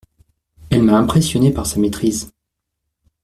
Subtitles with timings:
[0.71, 2.31] Elle m'a impressionné par sa maîtrise.